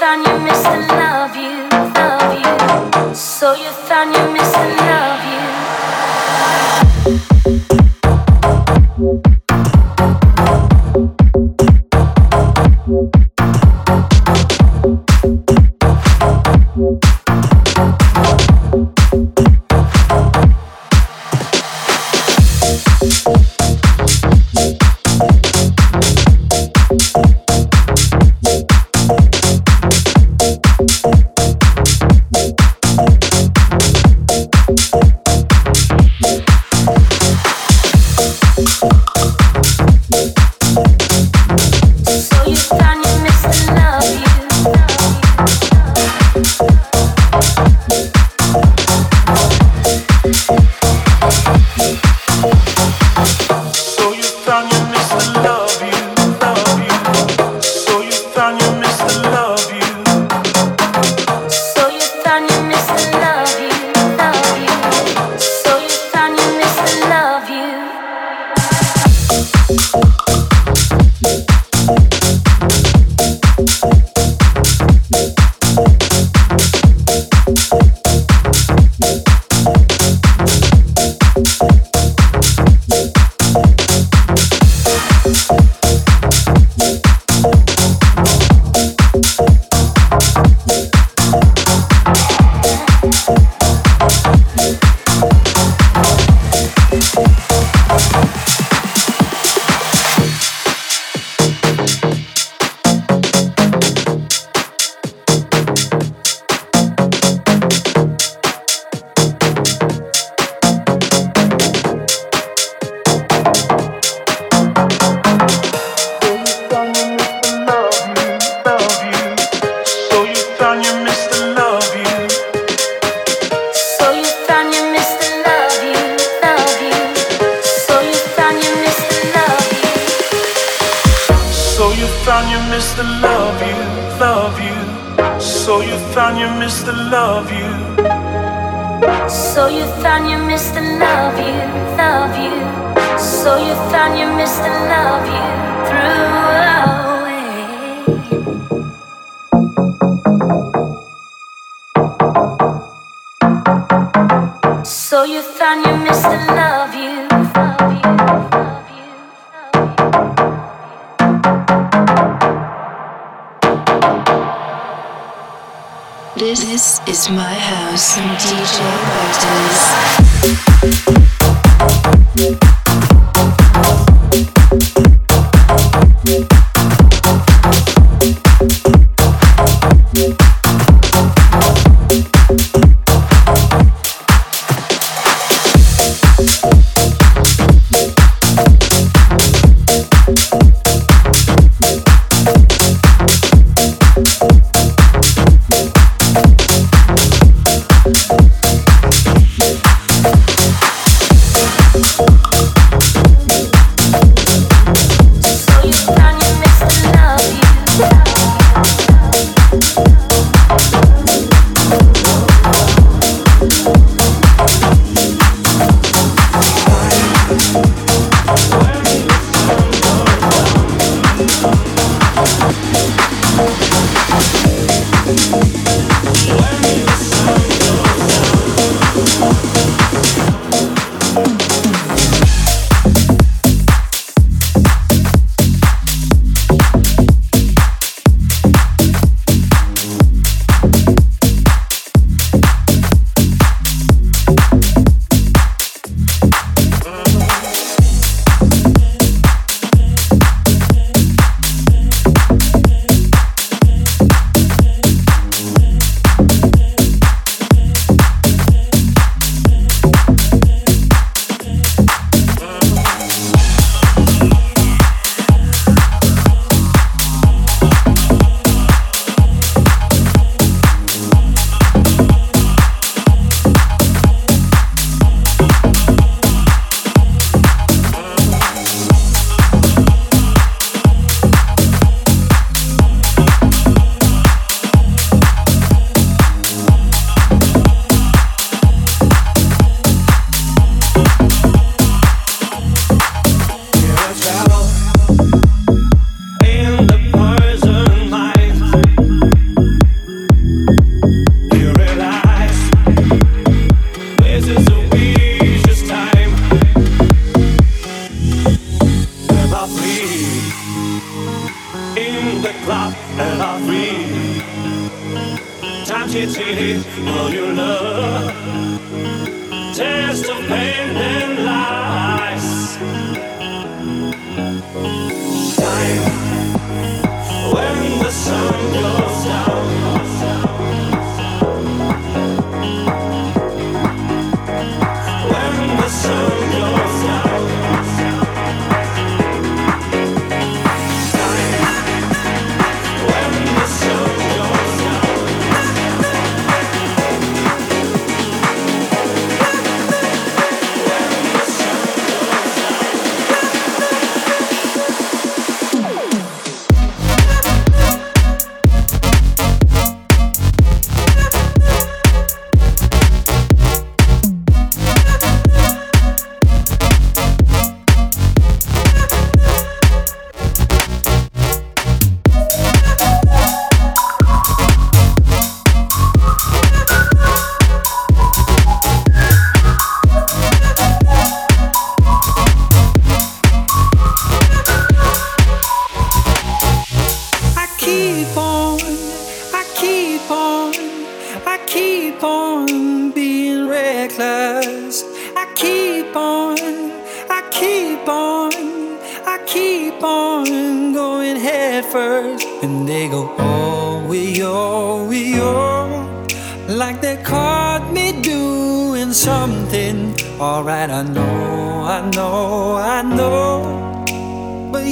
[0.00, 0.39] Thank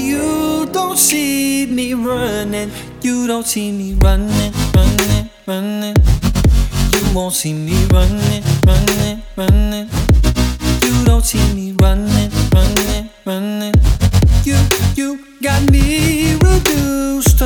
[0.09, 2.71] You, don't see me running.
[3.03, 5.97] you don't see me running, running, running.
[6.93, 9.89] You won't see me running, running, running.
[10.83, 13.75] You don't see me running, running, running.
[14.45, 14.57] You,
[14.95, 17.41] you got me reduced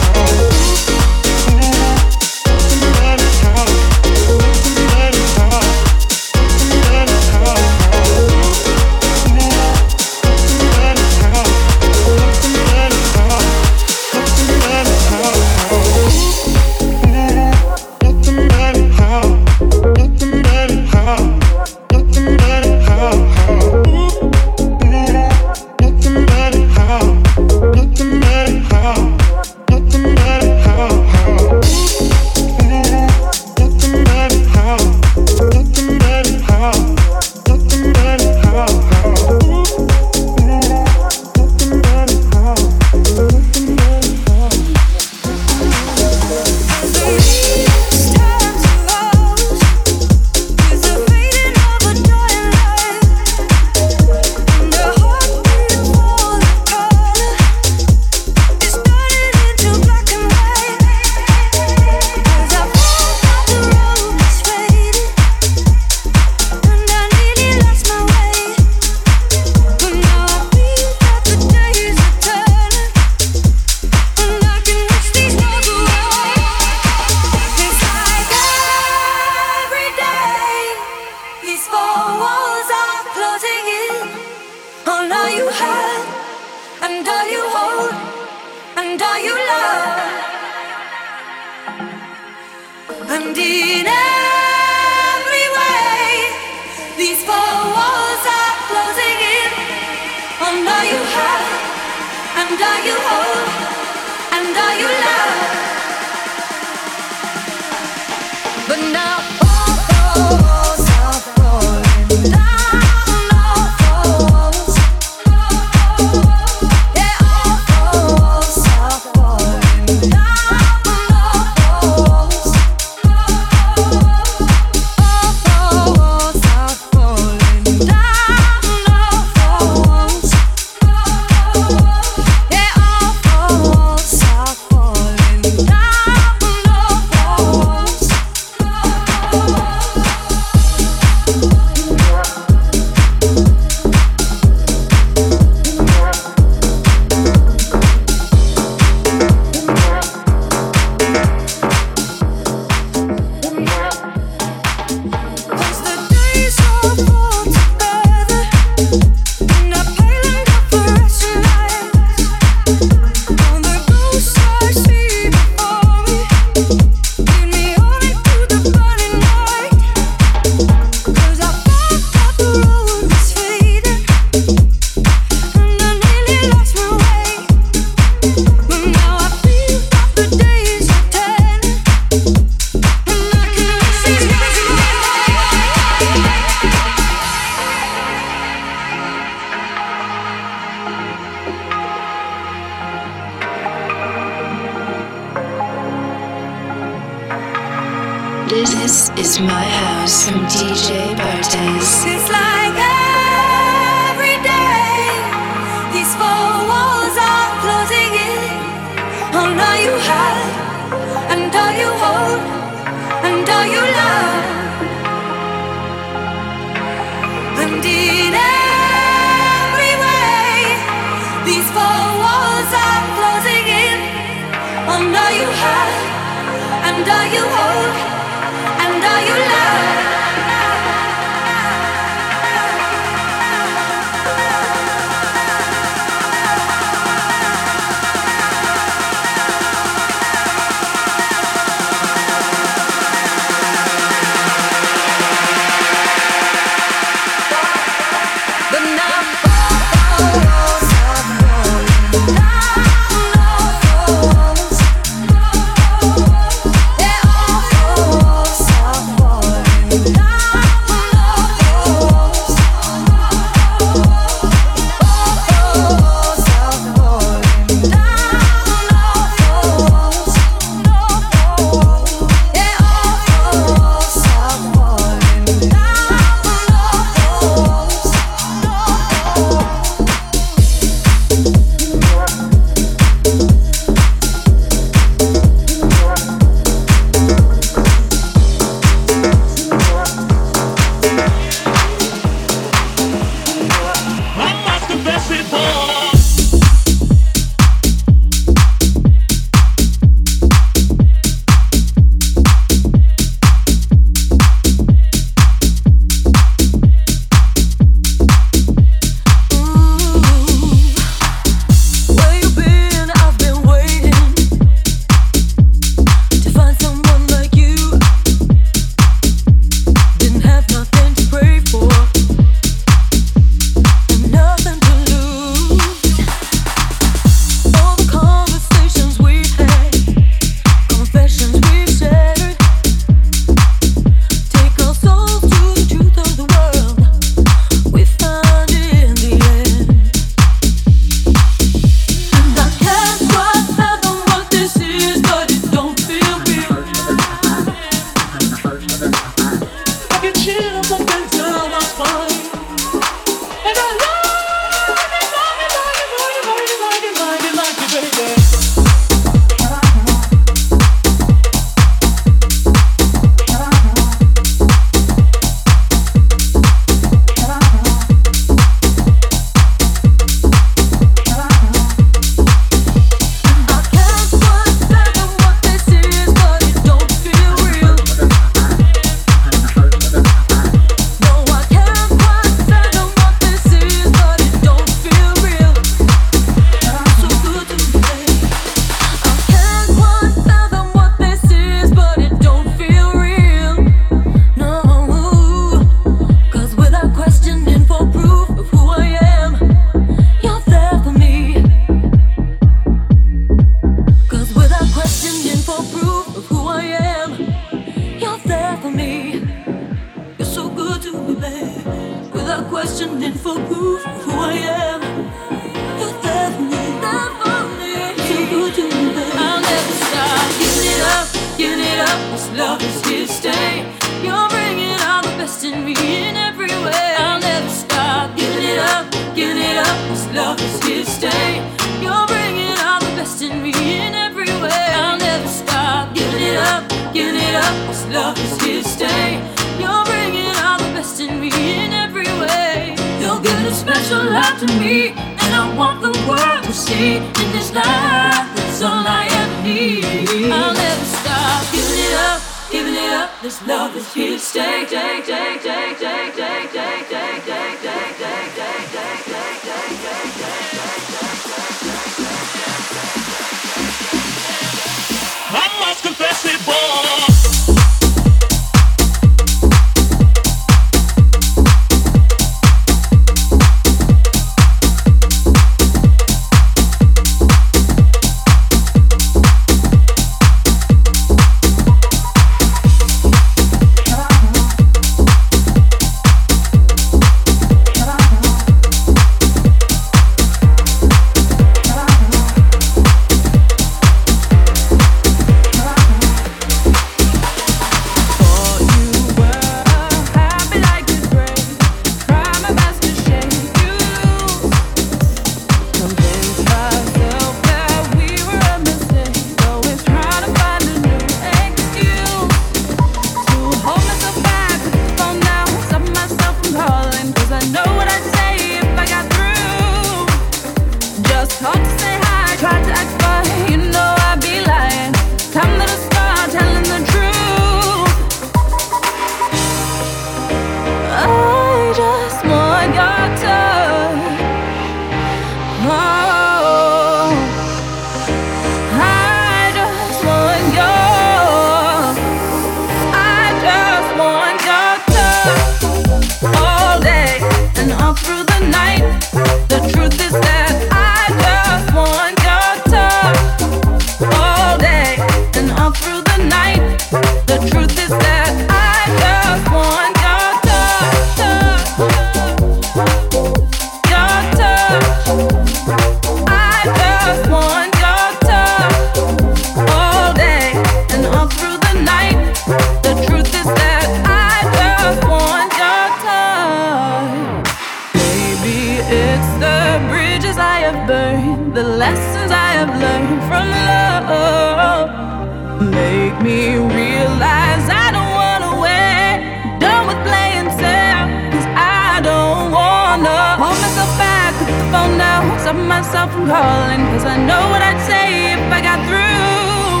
[596.00, 600.00] myself from calling, cause I know what I'd say if I got through.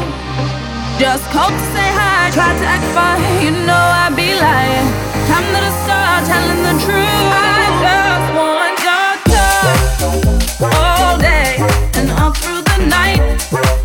[0.98, 4.88] Just called to say hi, tried to act fine, you know I'd be lying.
[5.28, 7.28] Time that I start telling the truth.
[7.36, 10.72] I just want your touch
[11.04, 11.60] all day
[12.00, 13.79] and all through the night.